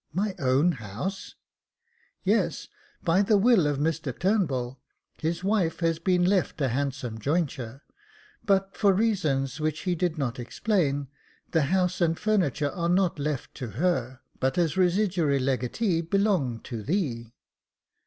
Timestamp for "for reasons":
8.75-9.59